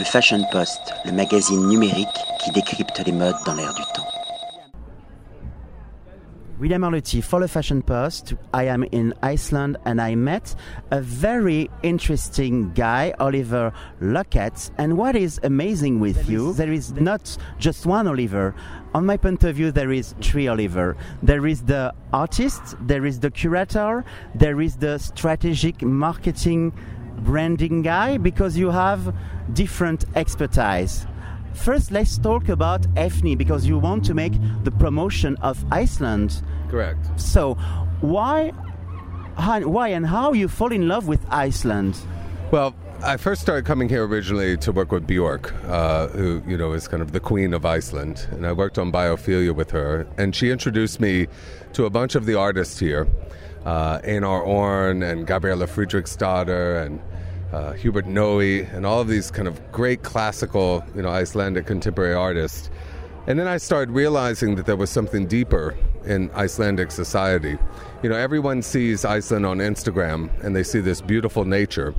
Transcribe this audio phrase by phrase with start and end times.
[0.00, 4.06] Le Fashion Post, le magazine numérique qui décrypte les modes dans l'air du temps.
[6.58, 8.32] William Arlotti for the Fashion Post.
[8.54, 10.54] I am in Iceland and I met
[10.90, 14.70] a very interesting guy, Oliver Lockett.
[14.78, 18.54] And what is amazing with there you, is, there is not just one Oliver.
[18.94, 20.96] On my point of view, there is three Oliver.
[21.22, 24.02] There is the artist, there is the curator,
[24.34, 26.72] there is the strategic marketing
[27.22, 29.14] branding guy, because you have
[29.52, 31.06] different expertise.
[31.54, 34.32] First, let's talk about Efni because you want to make
[34.64, 36.42] the promotion of Iceland.
[36.68, 37.20] Correct.
[37.20, 37.54] So,
[38.00, 38.50] why,
[39.36, 41.98] why, and how you fall in love with Iceland?
[42.50, 46.72] Well, I first started coming here originally to work with Bjork, uh, who you know
[46.72, 50.34] is kind of the queen of Iceland, and I worked on biophilia with her, and
[50.36, 51.26] she introduced me
[51.72, 53.08] to a bunch of the artists here,
[53.64, 57.00] uh, Einar Orn and Gabriela Fridriksdottir and
[57.52, 62.14] uh, Hubert Noe, and all of these kind of great classical, you know, Icelandic contemporary
[62.14, 62.70] artists.
[63.26, 67.58] And then I started realizing that there was something deeper in Icelandic society.
[68.02, 71.94] You know, everyone sees Iceland on Instagram and they see this beautiful nature.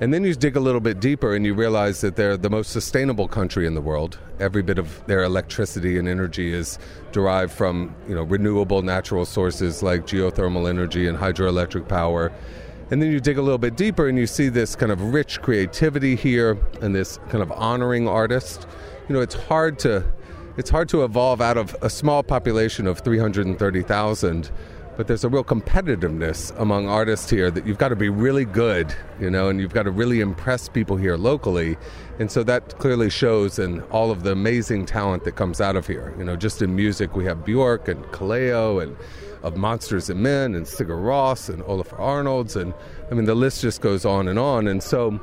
[0.00, 2.72] And then you dig a little bit deeper and you realize that they're the most
[2.72, 4.18] sustainable country in the world.
[4.40, 6.78] Every bit of their electricity and energy is
[7.12, 12.32] derived from, you know, renewable natural sources like geothermal energy and hydroelectric power.
[12.90, 15.40] And then you dig a little bit deeper and you see this kind of rich
[15.40, 18.66] creativity here and this kind of honoring artist.
[19.08, 20.04] You know, it's hard to
[20.56, 24.50] it's hard to evolve out of a small population of 330,000
[24.96, 28.94] but there's a real competitiveness among artists here that you've got to be really good,
[29.20, 31.76] you know, and you've got to really impress people here locally.
[32.18, 35.86] And so that clearly shows in all of the amazing talent that comes out of
[35.86, 36.14] here.
[36.16, 38.96] You know, just in music, we have Bjork and Kaleo and
[39.42, 42.56] of Monsters and Men and Sigur Rós and Olafur Arnalds.
[42.56, 42.72] And
[43.10, 44.66] I mean, the list just goes on and on.
[44.66, 45.20] And so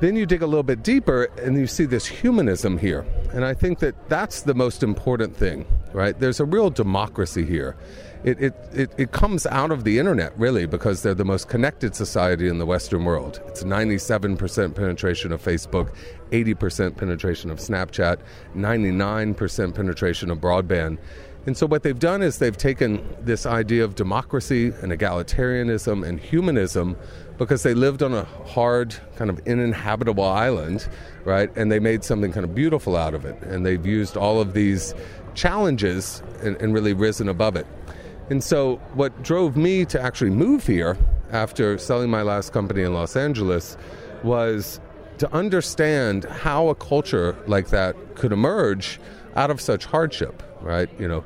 [0.00, 3.06] then you dig a little bit deeper and you see this humanism here.
[3.32, 6.18] And I think that that's the most important thing, right?
[6.18, 7.76] There's a real democracy here.
[8.24, 11.96] It, it, it, it, comes out of the internet, really, because they're the most connected
[11.96, 13.40] society in the Western world.
[13.48, 15.92] It's 97% penetration of Facebook,
[16.30, 18.18] 80% penetration of Snapchat,
[18.54, 20.98] 99% penetration of broadband.
[21.46, 26.20] And so, what they've done is they've taken this idea of democracy and egalitarianism and
[26.20, 26.96] humanism
[27.38, 30.88] because they lived on a hard, kind of uninhabitable island,
[31.24, 31.50] right?
[31.56, 33.42] And they made something kind of beautiful out of it.
[33.42, 34.94] And they've used all of these
[35.34, 37.66] challenges and, and really risen above it.
[38.30, 40.96] And so, what drove me to actually move here
[41.30, 43.76] after selling my last company in Los Angeles
[44.22, 44.80] was
[45.18, 49.00] to understand how a culture like that could emerge
[49.36, 50.88] out of such hardship, right?
[50.98, 51.24] You know,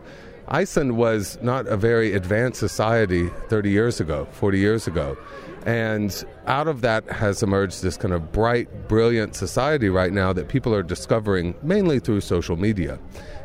[0.49, 5.17] Iceland was not a very advanced society 30 years ago, 40 years ago.
[5.65, 10.49] And out of that has emerged this kind of bright, brilliant society right now that
[10.49, 13.01] people are discovering mainly through social media.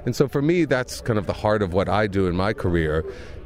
[0.06, 2.54] And so for me, that's kind of the heart of what I do in my
[2.54, 3.04] career.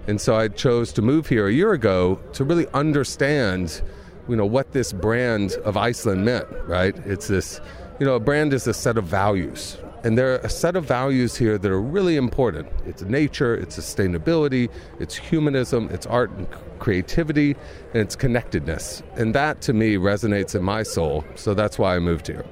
[0.08, 3.82] And so I chose to move here a year ago to really understand,
[4.30, 6.96] you know, what this brand of Iceland meant, right?
[7.06, 7.60] It's this,
[8.00, 10.86] you know, a brand is a set of values, and there are a set of
[10.86, 16.48] values here that are really important it's nature, it's sustainability, it's humanism, it's art and
[16.78, 17.56] creativity,
[17.94, 19.02] and it's connectedness.
[19.16, 21.26] And that to me resonates in my soul.
[21.34, 22.46] So that's why I moved here.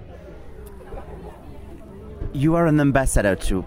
[2.33, 3.63] You are an ambassador too,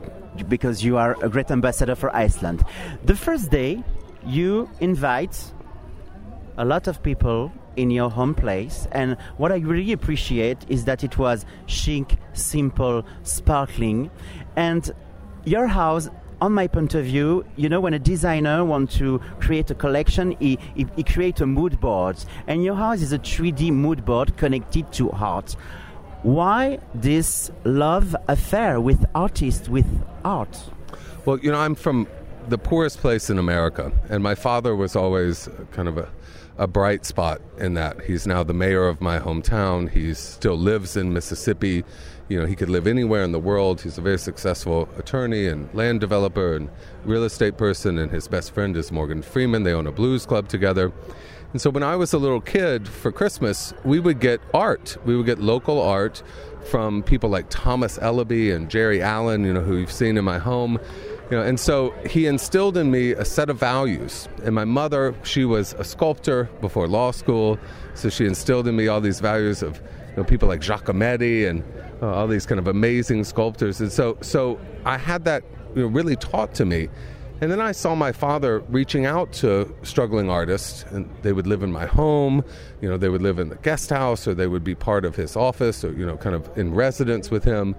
[0.48, 2.64] because you are a great ambassador for Iceland.
[3.04, 3.82] The first day,
[4.24, 5.52] you invite
[6.58, 8.88] a lot of people in your home place.
[8.92, 14.10] And what I really appreciate is that it was chic, simple, sparkling.
[14.56, 14.90] And
[15.44, 16.08] your house
[16.40, 20.32] on my point of view, you know, when a designer wants to create a collection,
[20.32, 22.22] he, he, he creates a mood board.
[22.46, 25.56] And your house is a 3D mood board connected to art.
[26.22, 29.86] Why this love affair with artists, with
[30.24, 30.58] art?
[31.24, 32.08] Well, you know, I'm from
[32.48, 36.08] the poorest place in America, and my father was always kind of a
[36.58, 38.02] a bright spot in that.
[38.02, 39.90] He's now the mayor of my hometown.
[39.90, 41.84] He still lives in Mississippi.
[42.28, 43.82] You know, he could live anywhere in the world.
[43.82, 46.70] He's a very successful attorney and land developer and
[47.04, 49.62] real estate person, and his best friend is Morgan Freeman.
[49.64, 50.92] They own a blues club together.
[51.56, 54.98] And so when I was a little kid for Christmas, we would get art.
[55.06, 56.22] We would get local art
[56.70, 60.38] from people like Thomas Ellaby and Jerry Allen, you know, who you've seen in my
[60.38, 60.78] home.
[61.30, 64.28] You know, and so he instilled in me a set of values.
[64.44, 67.58] And my mother, she was a sculptor before law school,
[67.94, 69.76] so she instilled in me all these values of
[70.10, 71.64] you know, people like Giacometti and
[72.02, 73.80] uh, all these kind of amazing sculptors.
[73.80, 75.42] And so, so I had that
[75.74, 76.90] you know, really taught to me.
[77.40, 81.62] And then I saw my father reaching out to struggling artists, and they would live
[81.62, 82.42] in my home.
[82.80, 85.16] You know, they would live in the guest house, or they would be part of
[85.16, 87.74] his office, or you know, kind of in residence with him.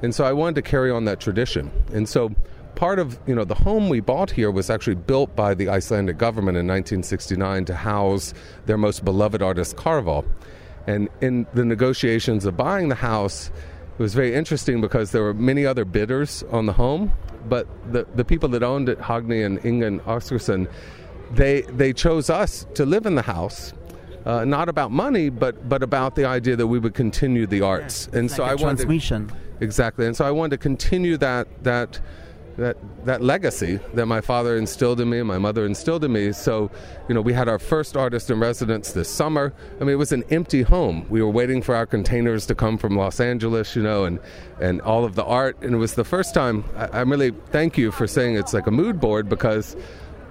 [0.00, 1.70] And so I wanted to carry on that tradition.
[1.92, 2.30] And so
[2.74, 6.16] part of you know the home we bought here was actually built by the Icelandic
[6.16, 8.32] government in 1969 to house
[8.64, 10.24] their most beloved artist Kjarval.
[10.86, 13.50] And in the negotiations of buying the house,
[13.98, 17.12] it was very interesting because there were many other bidders on the home,
[17.48, 20.68] but the, the people that owned it, Hogni and Ingen Oscarson,
[21.30, 23.72] they, they chose us to live in the house.
[24.24, 28.06] Uh, not about money, but but about the idea that we would continue the arts,
[28.12, 31.98] and so like I wanted exactly, and so I wanted to continue that that
[32.56, 36.32] that that legacy that my father instilled in me and my mother instilled in me.
[36.32, 36.70] So,
[37.08, 39.52] you know, we had our first artist in residence this summer.
[39.80, 41.06] I mean, it was an empty home.
[41.08, 44.18] We were waiting for our containers to come from Los Angeles, you know, and
[44.60, 45.56] and all of the art.
[45.62, 46.64] And it was the first time.
[46.76, 49.76] I, I really thank you for saying it's like a mood board because.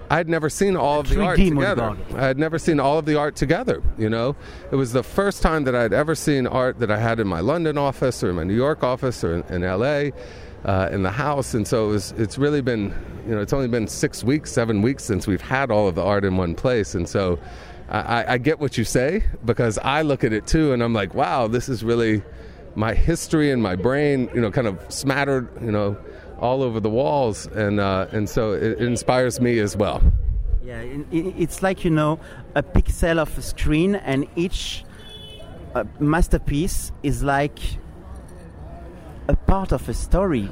[0.10, 1.96] I had never seen all of the art together.
[2.16, 3.82] I had never seen all of the art together.
[3.98, 4.36] You know,
[4.70, 7.30] it was the first time that I had ever seen art that I had in
[7.30, 10.12] my London office or in my New York office or in, in L.A
[10.66, 12.94] uh, in the house, and so it was, it's really been,
[13.28, 16.04] you know, it's only been six weeks, seven weeks since we've had all of the
[16.04, 17.40] art in one place, and so
[17.90, 21.14] I, I get what you say because I look at it too, and I'm like,
[21.14, 22.22] wow, this is really
[22.76, 25.98] my history and my brain, you know, kind of smattered, you know,
[26.40, 30.02] all over the walls, and uh, and so it, it inspires me as well.
[30.64, 30.82] Yeah,
[31.12, 32.20] it's like you know
[32.56, 34.84] a pixel of a screen, and each
[35.76, 37.60] uh, masterpiece is like
[39.32, 40.50] a part of a story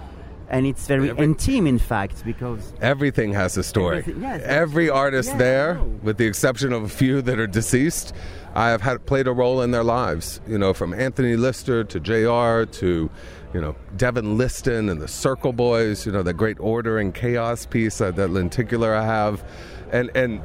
[0.50, 4.04] and it's very Every, intimate in fact because everything has a story.
[4.20, 8.14] Yes, every artist there with the exception of a few that are deceased
[8.56, 12.00] i have had played a role in their lives you know from anthony lister to
[12.00, 13.10] jr to
[13.54, 17.66] you know devin liston and the Cyrcle boys you know the great order and chaos
[17.66, 19.44] piece uh, that lenticular i have.
[19.92, 20.42] And and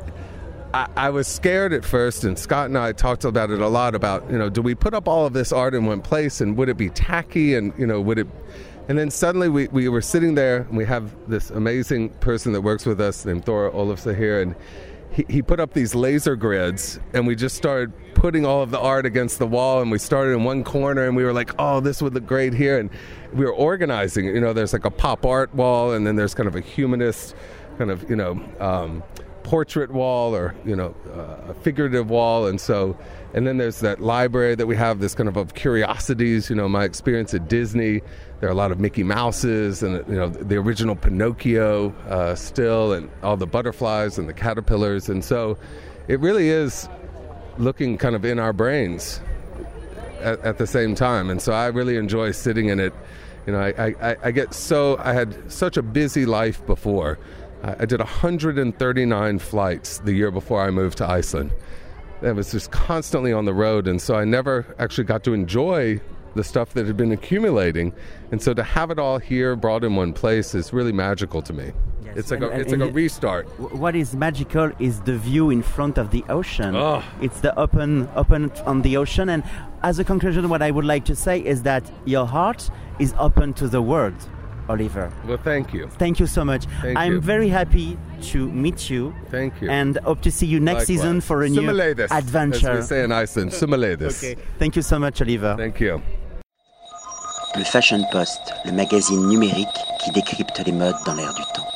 [0.74, 3.94] I, I, was scared at first, and Scott and I talked about it a lot.
[3.94, 6.56] About you know, do we put up all of this art in one place, and
[6.56, 8.26] would it be tacky, and you know, would it?
[8.88, 12.62] And then suddenly we, we were sitting there, and we have this amazing person that
[12.62, 14.56] works with us named Thora Olafsa here, and
[15.12, 18.80] he, he put up these laser grids, and we just started putting all of the
[18.80, 21.78] art against the wall, and we started in one corner, and we were like, oh,
[21.78, 22.90] this would look great here, and
[23.32, 24.24] we were organizing.
[24.24, 27.36] You know, there's like a pop art wall, and then there's kind of a humanist
[27.78, 28.42] kind of you know.
[28.58, 29.04] Um,
[29.44, 32.46] portrait wall or you know uh, a figurative wall.
[32.48, 32.98] And so
[33.34, 36.68] and then there's that library that we have this kind of of curiosities you know
[36.68, 38.00] my experience at disney.
[38.40, 42.92] There are a lot of mickey mouses and you know the original pinocchio uh, still
[42.92, 45.08] and all the butterflies and the caterpillars.
[45.08, 45.56] And so
[46.08, 46.88] it really is
[47.58, 49.20] looking kind of in our brains
[50.20, 51.30] at, at the same time.
[51.30, 52.92] And so i really enjoy sitting in it.
[53.46, 57.18] You know I, I, I get so i had such a busy life before
[57.78, 61.50] I did 139 flights the year before I moved to Iceland.
[62.22, 66.00] I was just constantly on the road, and so I never actually got to enjoy
[66.34, 67.92] the stuff that had been accumulating.
[68.32, 71.52] And so to have it all here brought in one place is really magical to
[71.52, 71.72] me.
[72.04, 72.16] Yes.
[72.16, 73.46] It's like and, a, it's like a restart.
[73.72, 76.76] What is magical is the view in front of the ocean.
[76.76, 77.02] Oh.
[77.20, 79.42] It's the open open on the ocean and
[79.82, 83.54] as a conclusion what I would like to say is that your heart is open
[83.54, 84.14] to the world.
[84.68, 85.10] Oliver.
[85.26, 85.88] Well, thank you.
[85.98, 86.64] Thank you so much.
[86.82, 87.20] Thank I'm you.
[87.20, 87.96] very happy
[88.32, 89.14] to meet you.
[89.30, 89.70] Thank you.
[89.70, 91.00] And hope to see you next Likewise.
[91.00, 91.68] season for a new
[92.10, 92.70] adventure.
[92.70, 94.18] As we say in Iceland, Sömuleiðis.
[94.18, 94.36] okay.
[94.58, 95.54] Thank you so much, Oliver.
[95.56, 96.00] Thank you.
[97.56, 99.68] Le Fashion Post, le magazine numérique
[100.02, 101.73] qui décrypte les modes dans l'air du temps.